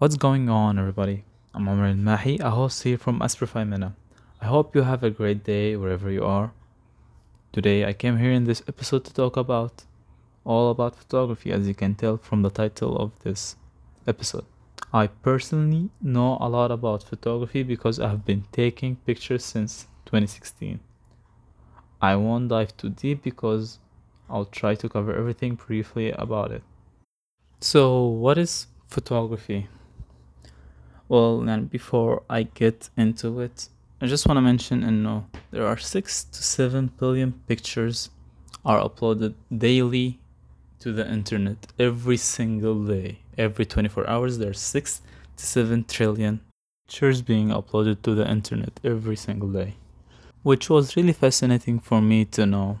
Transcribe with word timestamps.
What's 0.00 0.16
going 0.16 0.48
on, 0.48 0.78
everybody? 0.78 1.24
I'm 1.52 1.68
Omar 1.68 1.92
Mahi, 1.92 2.38
a 2.38 2.48
host 2.48 2.84
here 2.84 2.96
from 2.96 3.20
Asprify 3.20 3.68
Mena. 3.68 3.94
I 4.40 4.46
hope 4.46 4.74
you 4.74 4.80
have 4.80 5.04
a 5.04 5.10
great 5.10 5.44
day 5.44 5.76
wherever 5.76 6.10
you 6.10 6.24
are. 6.24 6.54
Today, 7.52 7.84
I 7.84 7.92
came 7.92 8.16
here 8.16 8.32
in 8.32 8.44
this 8.44 8.62
episode 8.66 9.04
to 9.04 9.12
talk 9.12 9.36
about 9.36 9.84
all 10.42 10.70
about 10.70 10.96
photography, 10.96 11.52
as 11.52 11.68
you 11.68 11.74
can 11.74 11.94
tell 11.96 12.16
from 12.16 12.40
the 12.40 12.48
title 12.48 12.96
of 12.96 13.10
this 13.24 13.56
episode. 14.06 14.46
I 14.90 15.08
personally 15.08 15.90
know 16.00 16.38
a 16.40 16.48
lot 16.48 16.70
about 16.70 17.02
photography 17.02 17.62
because 17.62 18.00
I've 18.00 18.24
been 18.24 18.44
taking 18.52 18.96
pictures 19.04 19.44
since 19.44 19.86
2016. 20.06 20.80
I 22.00 22.16
won't 22.16 22.48
dive 22.48 22.74
too 22.78 22.88
deep 22.88 23.22
because 23.22 23.78
I'll 24.30 24.46
try 24.46 24.76
to 24.76 24.88
cover 24.88 25.14
everything 25.14 25.56
briefly 25.56 26.10
about 26.12 26.52
it. 26.52 26.62
So, 27.60 28.06
what 28.06 28.38
is 28.38 28.66
photography? 28.88 29.68
Well, 31.10 31.40
then 31.40 31.64
before 31.64 32.22
I 32.30 32.44
get 32.44 32.88
into 32.96 33.40
it, 33.40 33.68
I 34.00 34.06
just 34.06 34.28
want 34.28 34.36
to 34.36 34.42
mention 34.42 34.84
and 34.84 35.02
know 35.02 35.26
there 35.50 35.66
are 35.66 35.76
6 35.76 36.24
to 36.24 36.40
7 36.40 36.92
billion 37.00 37.32
pictures 37.48 38.10
are 38.64 38.78
uploaded 38.78 39.34
daily 39.50 40.20
to 40.78 40.92
the 40.92 41.10
internet 41.10 41.66
every 41.80 42.16
single 42.16 42.86
day. 42.86 43.18
Every 43.36 43.66
24 43.66 44.08
hours 44.08 44.38
there 44.38 44.50
are 44.50 44.54
6 44.54 45.02
to 45.36 45.44
7 45.44 45.84
trillion 45.88 46.42
pictures 46.86 47.22
being 47.22 47.48
uploaded 47.48 48.02
to 48.02 48.14
the 48.14 48.30
internet 48.30 48.78
every 48.84 49.16
single 49.16 49.48
day. 49.48 49.74
Which 50.44 50.70
was 50.70 50.94
really 50.94 51.12
fascinating 51.12 51.80
for 51.80 52.00
me 52.00 52.24
to 52.26 52.46
know 52.46 52.78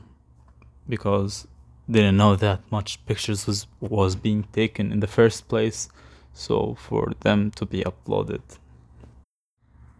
because 0.88 1.48
didn't 1.90 2.16
know 2.16 2.36
that 2.36 2.60
much 2.70 3.04
pictures 3.06 3.48
was 3.48 3.66
was 3.80 4.14
being 4.14 4.44
taken 4.52 4.92
in 4.92 5.00
the 5.00 5.08
first 5.18 5.48
place 5.48 5.88
so 6.32 6.74
for 6.78 7.12
them 7.20 7.50
to 7.52 7.66
be 7.66 7.82
uploaded. 7.82 8.42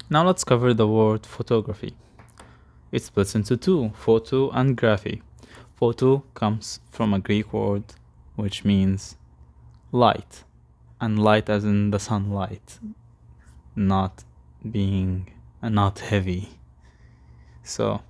Now 0.09 0.27
let's 0.27 0.45
cover 0.45 0.75
the 0.75 0.89
word 0.89 1.27
photography. 1.27 1.95
It 2.93 3.03
splits 3.03 3.35
into 3.35 3.57
two, 3.57 3.93
photo 3.95 4.51
and 4.51 4.77
graphy. 4.77 5.23
Photo 5.77 6.25
comes 6.35 6.81
from 6.91 7.15
a 7.15 7.21
Greek 7.21 7.53
word 7.53 7.85
which 8.37 8.65
means 8.65 9.17
light, 9.93 10.45
and 11.01 11.23
light 11.23 11.49
as 11.49 11.65
in 11.65 11.91
the 11.91 11.99
sunlight, 11.99 12.79
not 13.77 14.25
being 14.69 15.31
not 15.63 15.99
heavy. 16.01 16.49
So, 17.63 18.03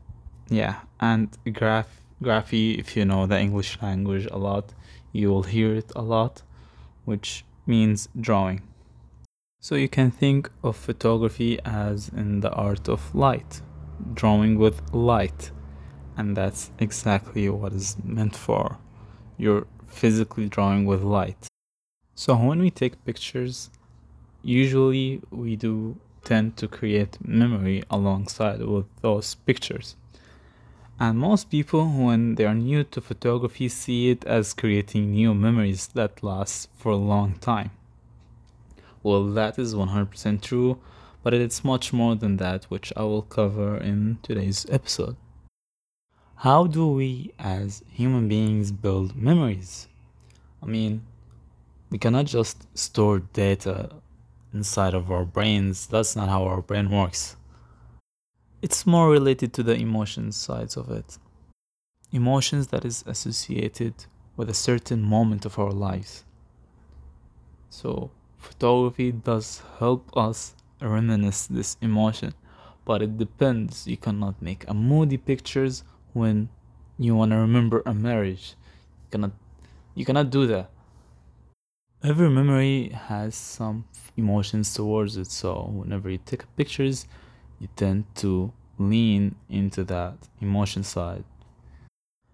yeah, 0.49 0.81
and 1.01 1.29
graph 1.53 2.01
graphy, 2.23 2.79
if 2.79 2.97
you 2.97 3.05
know 3.05 3.27
the 3.27 3.39
English 3.39 3.79
language 3.83 4.27
a 4.31 4.39
lot, 4.39 4.73
you 5.12 5.31
will 5.31 5.43
hear 5.43 5.75
it 5.75 5.91
a 5.97 6.03
lot, 6.03 6.43
which 7.05 7.45
means 7.75 8.09
drawing. 8.29 8.61
So 9.61 9.75
you 9.75 9.89
can 9.89 10.11
think 10.11 10.51
of 10.63 10.77
photography 10.77 11.53
as 11.65 12.09
in 12.21 12.41
the 12.41 12.53
art 12.69 12.89
of 12.89 13.15
light, 13.15 13.62
drawing 14.21 14.59
with 14.59 14.77
light, 14.93 15.51
and 16.17 16.37
that's 16.37 16.71
exactly 16.79 17.49
what 17.49 17.73
is 17.73 17.97
meant 18.03 18.37
for. 18.37 18.79
You're 19.37 19.67
physically 19.87 20.49
drawing 20.49 20.85
with 20.87 21.03
light. 21.03 21.43
So 22.15 22.37
when 22.37 22.61
we 22.61 22.71
take 22.71 23.05
pictures, 23.05 23.71
usually 24.43 25.21
we 25.31 25.57
do 25.57 25.97
tend 26.25 26.57
to 26.57 26.67
create 26.69 27.19
memory 27.25 27.83
alongside 27.91 28.61
with 28.61 28.87
those 29.01 29.34
pictures. 29.49 29.97
And 31.03 31.19
most 31.19 31.48
people, 31.48 31.87
when 31.87 32.34
they 32.34 32.45
are 32.45 32.55
new 32.55 32.84
to 32.84 33.01
photography, 33.01 33.70
see 33.70 34.11
it 34.11 34.23
as 34.27 34.53
creating 34.53 35.12
new 35.12 35.33
memories 35.33 35.87
that 35.95 36.23
last 36.23 36.69
for 36.77 36.93
a 36.93 36.97
long 36.97 37.37
time. 37.37 37.70
Well, 39.03 39.25
that 39.28 39.59
is 39.59 39.75
100% 39.75 40.43
true, 40.43 40.78
but 41.23 41.33
it's 41.33 41.65
much 41.65 41.95
more 41.95 42.17
than 42.17 42.37
that, 42.37 42.65
which 42.65 42.93
I 42.98 43.05
will 43.05 43.23
cover 43.23 43.78
in 43.78 44.19
today's 44.23 44.67
episode. 44.69 45.17
How 46.37 46.66
do 46.66 46.87
we 46.88 47.32
as 47.38 47.82
human 47.91 48.28
beings 48.28 48.71
build 48.71 49.17
memories? 49.17 49.88
I 50.62 50.67
mean, 50.67 51.06
we 51.88 51.97
cannot 51.97 52.27
just 52.27 52.67
store 52.77 53.21
data 53.21 53.88
inside 54.53 54.93
of 54.93 55.11
our 55.11 55.25
brains. 55.25 55.87
That's 55.87 56.15
not 56.15 56.28
how 56.28 56.44
our 56.44 56.61
brain 56.61 56.91
works. 56.91 57.37
It's 58.62 58.87
more 58.87 59.09
related 59.09 59.54
to 59.54 59.62
the 59.62 59.75
emotions 59.75 60.37
sides 60.37 60.76
of 60.76 60.91
it. 60.91 61.16
Emotions 62.12 62.66
that 62.66 62.84
is 62.84 63.03
associated 63.06 63.94
with 64.37 64.50
a 64.50 64.54
certain 64.54 65.00
moment 65.03 65.47
of 65.47 65.59
our 65.59 65.71
lives. 65.71 66.25
So, 67.70 68.10
photography 68.37 69.12
does 69.12 69.62
help 69.78 70.15
us 70.15 70.54
reminisce 70.82 71.47
this 71.47 71.78
emotion, 71.81 72.34
but 72.84 73.00
it 73.00 73.16
depends. 73.16 73.87
You 73.87 73.97
cannot 73.97 74.43
make 74.43 74.69
a 74.69 74.75
moody 74.75 75.16
pictures 75.16 75.82
when 76.12 76.50
you 76.99 77.16
want 77.16 77.31
to 77.31 77.38
remember 77.38 77.82
a 77.87 77.94
marriage. 77.94 78.56
You 79.04 79.10
cannot 79.10 79.32
you 79.94 80.04
cannot 80.04 80.28
do 80.28 80.47
that. 80.49 80.70
Every 82.03 82.28
memory 82.28 82.88
has 82.88 83.34
some 83.34 83.84
emotions 84.16 84.75
towards 84.75 85.16
it, 85.16 85.31
so 85.31 85.70
whenever 85.72 86.10
you 86.10 86.19
take 86.19 86.44
pictures, 86.56 87.06
you 87.59 87.68
tend 87.75 88.06
to 88.16 88.52
lean 88.78 89.36
into 89.50 89.84
that 89.86 90.16
emotion 90.41 90.84
side. 90.84 91.24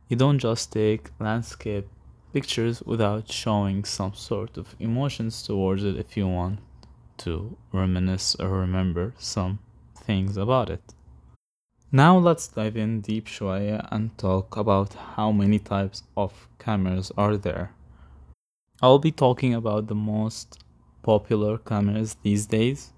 You 0.10 0.18
don't 0.18 0.40
just 0.40 0.72
take 0.72 1.12
landscape 1.20 1.88
pictures 2.34 2.82
without 2.84 3.32
showing 3.32 3.84
some 3.84 4.14
sort 4.14 4.58
of 4.58 4.76
emotions 4.80 5.44
towards 5.44 5.84
it 5.84 5.98
if 5.98 6.18
you 6.18 6.28
want 6.28 6.60
to 7.18 7.58
reminisce 7.72 8.36
or 8.36 8.50
remember 8.50 9.14
some 9.18 9.60
things 9.96 10.38
about 10.38 10.70
it. 10.70 10.82
Now 11.92 12.18
let's 12.18 12.48
dive 12.48 12.78
in 12.78 13.02
deep 13.02 13.28
شوية 13.28 13.86
and 13.92 14.18
talk 14.18 14.56
about 14.56 14.94
how 15.16 15.32
many 15.32 15.60
types 15.60 16.04
of 16.16 16.48
cameras 16.58 17.12
are 17.18 17.38
there. 17.38 17.74
I'll 18.82 19.00
be 19.00 19.12
talking 19.12 19.54
about 19.54 19.88
the 19.88 19.96
most 19.96 20.64
popular 21.04 21.58
cameras 21.58 22.16
these 22.24 22.46
days 22.46 22.94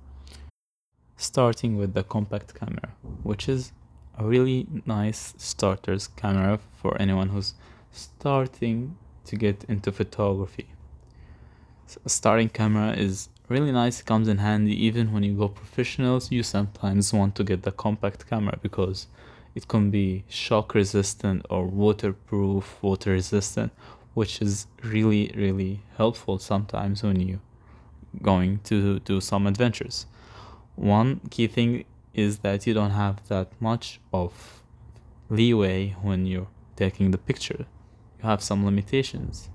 starting 1.19 1.77
with 1.77 1.93
the 1.95 2.05
compact 2.05 2.55
camera, 2.55 2.95
which 3.23 3.49
is 3.49 3.73
a 4.17 4.25
really 4.25 4.67
nice 4.87 5.35
starter's 5.37 6.07
camera 6.07 6.59
for 6.81 6.97
anyone 7.01 7.29
who's 7.29 7.55
starting 7.93 8.97
to 9.25 9.37
get 9.37 9.65
into 9.69 9.93
photography. 9.93 10.69
So 11.87 12.01
a 12.05 12.09
starting 12.09 12.49
camera 12.49 12.93
is 12.93 13.29
really 13.49 13.73
nice, 13.73 14.01
comes 14.01 14.29
in 14.29 14.39
handy 14.39 14.73
even 14.87 15.13
when 15.13 15.25
you 15.25 15.35
go 15.35 15.49
professionals. 15.49 16.31
You 16.31 16.43
sometimes 16.43 17.13
want 17.13 17.35
to 17.35 17.45
get 17.45 17.63
the 17.63 17.73
compact 17.73 18.29
camera 18.29 18.59
because 18.63 19.09
it 19.55 19.67
can 19.67 19.91
be 19.91 20.25
shock 20.29 20.75
resistant 20.75 21.45
or 21.51 21.67
waterproof, 21.67 22.79
water 22.81 23.11
resistant, 23.11 23.73
which 24.15 24.41
is 24.41 24.69
really, 24.85 25.33
really 25.35 25.81
helpful 25.97 26.39
sometimes 26.39 27.03
when 27.03 27.19
you're 27.21 27.41
going 28.23 28.61
to 28.65 29.01
do 29.01 29.21
some 29.21 29.47
adventures. 29.49 30.07
One 30.79 31.19
key 31.31 31.49
thing 31.49 31.87
is 32.15 32.39
that 32.39 32.65
you 32.65 32.73
don't 32.73 32.93
have 32.93 33.27
that 33.27 33.51
much 33.61 33.99
of 34.13 34.63
leeway 35.29 35.97
when 36.03 36.25
you're 36.25 36.47
taking 36.77 37.11
the 37.11 37.19
picture. 37.19 37.67
You 38.19 38.29
have 38.29 38.41
some 38.45 38.65
limitations. 38.65 39.51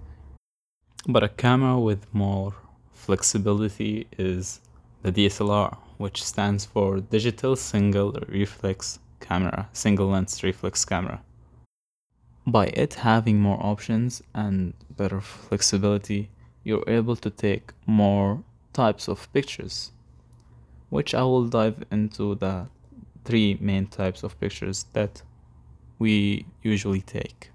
But 1.08 1.24
a 1.24 1.30
camera 1.30 1.80
with 1.80 2.14
more 2.14 2.54
flexibility 2.92 4.06
is 4.18 4.60
the 5.02 5.14
DSLR, 5.14 5.78
which 5.98 6.22
stands 6.22 6.66
for 6.66 7.00
Digital 7.00 7.56
Single 7.56 8.20
Reflex 8.28 9.00
Camera, 9.22 9.70
single 9.72 10.08
lens 10.08 10.44
reflex 10.44 10.84
camera. 10.84 11.22
By 12.46 12.66
it 12.66 12.96
having 12.96 13.40
more 13.40 13.66
options 13.66 14.22
and 14.34 14.74
better 14.90 15.22
flexibility, 15.22 16.32
you're 16.66 16.84
able 16.86 17.16
to 17.16 17.30
take 17.30 17.72
more 17.86 18.44
types 18.74 19.08
of 19.08 19.32
pictures 19.32 19.94
which 20.94 21.16
I 21.16 21.24
will 21.24 21.48
dive 21.48 21.84
into 21.90 22.36
the 22.36 22.68
three 23.26 23.58
main 23.60 23.88
types 23.88 24.22
of 24.22 24.40
pictures 24.40 24.86
that 24.94 25.24
we 25.98 26.46
usually 26.62 27.02
take. 27.02 27.50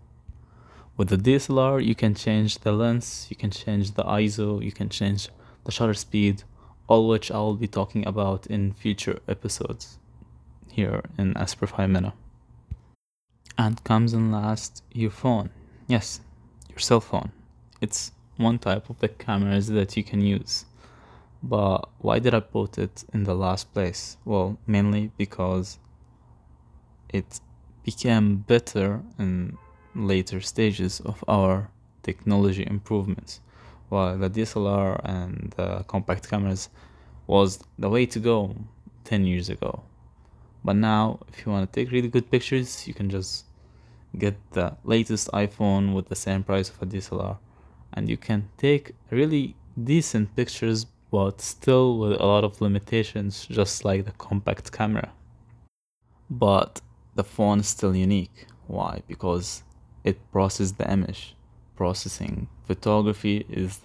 With 0.97 1.11
the 1.11 1.17
DSLR, 1.17 1.85
you 1.85 1.95
can 1.95 2.17
change 2.17 2.59
the 2.59 2.73
lens, 2.73 3.29
you 3.31 3.37
can 3.37 3.53
change 3.53 3.93
the 3.93 4.03
ISO, 4.03 4.61
you 4.61 4.73
can 4.73 4.89
change 4.89 5.29
the 5.63 5.71
shutter 5.71 5.95
speed, 5.95 6.43
all 6.89 7.07
which 7.07 7.31
I 7.31 7.39
will 7.39 7.55
be 7.55 7.69
talking 7.69 8.05
about 8.09 8.49
in 8.49 8.73
future 8.73 9.21
episodes 9.29 9.99
here 10.73 11.05
in 11.17 11.35
Asprify 11.35 11.87
Mena. 11.89 12.15
And 13.57 13.85
comes 13.85 14.15
in 14.15 14.33
last, 14.33 14.83
your 14.93 15.13
phone. 15.13 15.51
Yes, 15.87 16.23
your 16.69 16.81
cell 16.81 17.01
phone. 17.01 17.31
It's 17.81 18.11
one 18.37 18.59
type 18.59 18.91
of 18.91 18.99
the 18.99 19.09
cameras 19.09 19.69
that 19.69 19.97
you 19.97 20.03
can 20.03 20.23
use. 20.23 20.65
But 21.43 21.89
why 21.99 22.19
did 22.19 22.35
I 22.35 22.41
put 22.41 22.79
it 22.79 23.05
in 23.13 23.25
the 23.25 23.35
last 23.35 23.73
place? 23.73 24.17
Well, 24.25 24.59
mainly 24.67 25.13
because 25.17 25.79
it 27.09 27.41
became 27.85 28.39
better 28.39 29.03
in 29.19 29.57
later 29.95 30.41
stages 30.41 31.01
of 31.01 31.25
our 31.29 31.71
technology 32.03 32.67
improvements. 32.67 33.41
while 33.89 34.19
the 34.19 34.29
DSLR 34.31 35.01
and 35.05 35.53
the 35.57 35.85
compact 35.87 36.29
cameras 36.29 36.69
was 37.27 37.61
the 37.79 37.89
way 37.89 38.07
to 38.07 38.19
go 38.19 38.55
10 39.05 39.25
years 39.25 39.49
ago. 39.49 39.83
But 40.65 40.77
now, 40.77 41.21
if 41.29 41.45
you 41.45 41.53
want 41.53 41.71
to 41.71 41.81
take 41.81 41.93
really 41.93 42.09
good 42.09 42.31
pictures, 42.31 42.87
you 42.87 42.95
can 42.95 43.09
just 43.09 43.47
get 44.17 44.37
the 44.53 44.77
latest 44.85 45.31
iPhone 45.33 45.95
with 45.95 46.09
the 46.09 46.17
same 46.17 46.43
price 46.43 46.69
of 46.69 46.81
a 46.83 46.87
DSLR, 46.87 47.39
and 47.93 48.09
you 48.09 48.17
can 48.17 48.49
take 48.57 48.95
really 49.11 49.55
decent 49.83 50.35
pictures, 50.35 50.87
but 51.11 51.41
still 51.41 51.99
with 51.99 52.21
a 52.21 52.27
lot 52.27 52.45
of 52.45 52.61
limitations, 52.61 53.47
just 53.47 53.85
like 53.85 54.05
the 54.05 54.13
compact 54.13 54.73
camera. 54.73 55.13
But 56.31 56.81
the 57.15 57.25
phone 57.25 57.61
is 57.61 57.69
still 57.69 57.97
unique. 57.97 58.47
Why? 58.67 59.03
Because 59.09 59.63
it 60.05 60.19
processes 60.31 60.75
the 60.75 60.91
image. 60.91 61.35
Processing 61.77 62.49
photography 62.67 63.47
is 63.49 63.81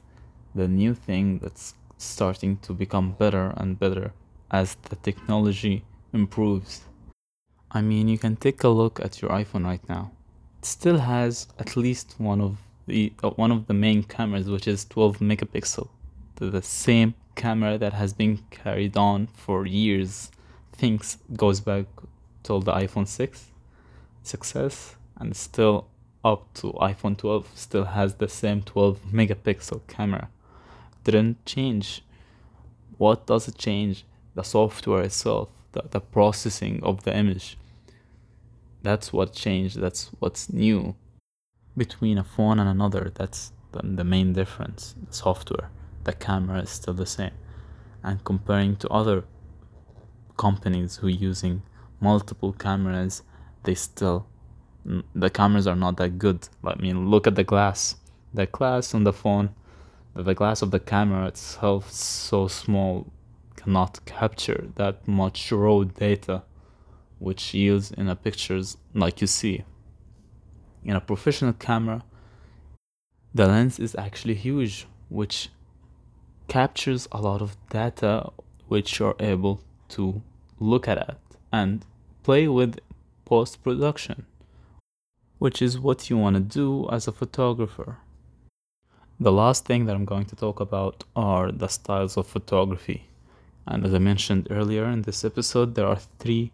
the 0.53 0.67
new 0.67 0.93
thing 0.93 1.39
that's 1.39 1.73
starting 1.97 2.57
to 2.57 2.73
become 2.73 3.11
better 3.13 3.53
and 3.55 3.79
better 3.79 4.11
as 4.51 4.75
the 4.89 4.95
technology 4.97 5.83
improves. 6.11 6.81
I 7.71 7.81
mean, 7.81 8.07
you 8.07 8.17
can 8.17 8.35
take 8.35 8.63
a 8.63 8.69
look 8.69 8.99
at 8.99 9.21
your 9.21 9.31
iPhone 9.31 9.65
right 9.65 9.87
now. 9.89 10.11
It 10.59 10.65
still 10.65 10.99
has 10.99 11.47
at 11.57 11.75
least 11.75 12.15
one 12.17 12.41
of 12.41 12.57
the 12.85 13.13
uh, 13.23 13.29
one 13.31 13.51
of 13.51 13.67
the 13.67 13.73
main 13.73 14.03
cameras, 14.03 14.49
which 14.49 14.67
is 14.67 14.85
12 14.85 15.19
megapixel. 15.19 15.87
The, 16.51 16.61
same 16.61 17.15
camera 17.35 17.77
that 17.77 17.93
has 17.93 18.13
been 18.13 18.39
carried 18.51 18.95
on 18.97 19.27
for 19.27 19.65
years. 19.65 20.31
Things 20.71 21.17
goes 21.35 21.59
back 21.59 21.85
till 22.43 22.59
the 22.59 22.73
iPhone 22.73 23.07
6 23.07 23.45
success 24.23 24.95
and 25.17 25.35
still 25.35 25.87
up 26.23 26.53
to 26.53 26.73
iPhone 26.73 27.17
12 27.17 27.49
still 27.55 27.85
has 27.85 28.15
the 28.15 28.27
same 28.27 28.61
12 28.61 28.99
megapixel 29.11 29.81
camera. 29.87 30.29
Didn't 31.03 31.45
change. 31.45 32.03
What 32.97 33.25
does 33.25 33.47
it 33.47 33.57
change? 33.57 34.05
The 34.35 34.43
software 34.43 35.01
itself, 35.01 35.49
the, 35.73 35.83
the 35.89 35.99
processing 35.99 36.81
of 36.83 37.03
the 37.03 37.15
image. 37.15 37.57
That's 38.81 39.11
what 39.11 39.33
changed. 39.33 39.79
That's 39.79 40.11
what's 40.19 40.51
new 40.51 40.95
between 41.75 42.17
a 42.17 42.23
phone 42.23 42.59
and 42.59 42.69
another. 42.69 43.11
That's 43.13 43.51
the, 43.71 43.81
the 43.83 44.03
main 44.03 44.33
difference. 44.33 44.95
The 45.07 45.13
software, 45.13 45.69
the 46.03 46.13
camera 46.13 46.61
is 46.61 46.69
still 46.69 46.93
the 46.93 47.05
same. 47.05 47.31
And 48.03 48.23
comparing 48.23 48.75
to 48.77 48.89
other 48.89 49.23
companies 50.37 50.97
who 50.97 51.07
are 51.07 51.11
using 51.11 51.63
multiple 51.99 52.53
cameras, 52.53 53.23
they 53.63 53.75
still 53.75 54.27
the 55.15 55.29
cameras 55.29 55.67
are 55.67 55.75
not 55.75 55.97
that 55.97 56.19
good. 56.19 56.47
I 56.63 56.75
mean, 56.75 57.09
look 57.09 57.27
at 57.27 57.35
the 57.35 57.43
glass. 57.43 57.95
The 58.33 58.47
glass 58.47 58.93
on 58.93 59.03
the 59.03 59.13
phone, 59.13 59.55
the 60.13 60.33
glass 60.33 60.61
of 60.61 60.71
the 60.71 60.79
camera 60.79 61.27
itself 61.27 61.91
so 61.91 62.47
small, 62.47 63.11
cannot 63.55 64.03
capture 64.05 64.67
that 64.75 65.07
much 65.07 65.51
raw 65.51 65.83
data, 65.83 66.43
which 67.19 67.53
yields 67.53 67.91
in 67.91 68.09
a 68.09 68.15
pictures 68.15 68.77
like 68.93 69.21
you 69.21 69.27
see. 69.27 69.63
In 70.83 70.95
a 70.95 71.01
professional 71.01 71.53
camera, 71.53 72.03
the 73.33 73.47
lens 73.47 73.79
is 73.79 73.95
actually 73.95 74.35
huge, 74.35 74.85
which 75.09 75.49
captures 76.47 77.07
a 77.11 77.21
lot 77.21 77.41
of 77.41 77.55
data 77.69 78.29
which 78.67 78.99
you're 78.99 79.15
able 79.19 79.61
to 79.89 80.21
look 80.59 80.87
at 80.87 80.97
it 80.97 81.17
and 81.51 81.85
play 82.23 82.47
with 82.47 82.79
post 83.25 83.63
production 83.63 84.25
which 85.43 85.61
is 85.61 85.77
what 85.77 86.09
you 86.09 86.17
want 86.17 86.37
to 86.37 86.39
do 86.39 86.87
as 86.89 87.05
a 87.05 87.11
photographer. 87.11 87.97
The 89.19 89.31
last 89.33 89.65
thing 89.65 89.85
that 89.87 89.93
I'm 89.93 90.05
going 90.05 90.23
to 90.27 90.37
talk 90.37 90.61
about 90.61 91.03
are 91.17 91.51
the 91.51 91.67
styles 91.67 92.15
of 92.15 92.27
photography. 92.27 93.09
And 93.67 93.85
as 93.85 93.93
I 93.93 93.97
mentioned 93.97 94.47
earlier 94.49 94.85
in 94.85 95.01
this 95.01 95.25
episode, 95.25 95.75
there 95.75 95.85
are 95.85 95.99
three 96.17 96.53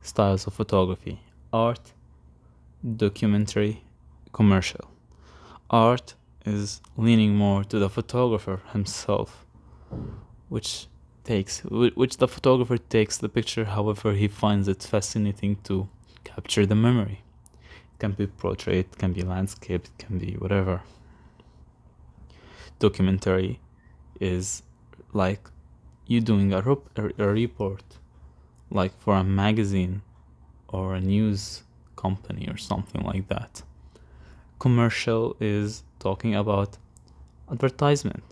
styles 0.00 0.46
of 0.46 0.54
photography 0.54 1.20
art, 1.52 1.92
documentary, 2.96 3.82
commercial. 4.32 4.90
Art 5.68 6.14
is 6.44 6.80
leaning 6.96 7.34
more 7.34 7.64
to 7.64 7.78
the 7.78 7.88
photographer 7.88 8.60
himself, 8.72 9.46
which 10.48 10.86
takes 11.24 11.60
which 11.64 12.18
the 12.18 12.28
photographer 12.28 12.76
takes 12.76 13.16
the 13.18 13.28
picture 13.28 13.64
however 13.64 14.12
he 14.12 14.28
finds 14.28 14.68
it 14.68 14.82
fascinating 14.82 15.56
to 15.64 15.88
capture 16.22 16.66
the 16.66 16.74
memory 16.74 17.22
It 17.94 17.98
can 17.98 18.12
be 18.12 18.26
portrait, 18.26 18.98
can 18.98 19.12
be 19.12 19.22
landscape, 19.22 19.84
it 19.86 19.98
can 19.98 20.18
be 20.18 20.32
whatever. 20.34 20.82
Documentary 22.78 23.60
is 24.20 24.62
like 25.12 25.48
you 26.06 26.20
doing 26.20 26.52
a, 26.52 26.62
a 27.18 27.28
report, 27.28 27.84
like 28.70 28.92
for 29.00 29.16
a 29.16 29.24
magazine 29.24 30.02
or 30.68 30.94
a 30.94 31.00
news 31.00 31.62
company 31.96 32.48
or 32.48 32.56
something 32.58 33.02
like 33.02 33.28
that. 33.28 33.62
Commercial 34.58 35.36
is 35.40 35.84
talking 36.04 36.34
about 36.34 36.76
advertisement, 37.50 38.24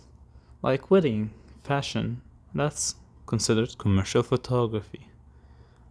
like 0.61 0.91
wedding, 0.91 1.31
fashion. 1.63 2.21
That's 2.53 2.95
considered 3.25 3.77
commercial 3.79 4.23
photography. 4.31 5.07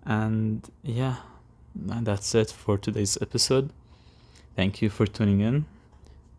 And 0.04 0.58
yeah, 0.82 1.16
that's 1.74 2.34
it 2.34 2.50
for 2.50 2.78
today's 2.78 3.18
episode. 3.20 3.70
Thank 4.54 4.80
you 4.80 4.88
for 4.96 5.06
tuning 5.06 5.40
in. 5.40 5.64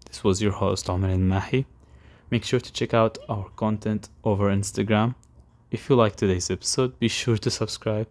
This 0.07 0.23
was 0.23 0.41
your 0.41 0.53
host, 0.53 0.89
Omar 0.89 1.09
El 1.09 1.17
Mahi. 1.17 1.65
Make 2.31 2.45
sure 2.45 2.61
to 2.61 2.71
check 2.79 2.93
out 2.93 3.17
our 3.27 3.47
content 3.63 4.09
over 4.23 4.45
Instagram. 4.49 5.15
If 5.71 5.89
you 5.89 5.95
like 5.95 6.15
today's 6.15 6.49
episode, 6.49 6.99
be 6.99 7.07
sure 7.07 7.37
to 7.37 7.49
subscribe, 7.49 8.07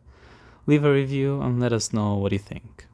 leave 0.66 0.84
a 0.84 0.92
review, 0.92 1.40
and 1.40 1.60
let 1.60 1.72
us 1.72 1.92
know 1.92 2.16
what 2.16 2.32
you 2.32 2.38
think. 2.38 2.86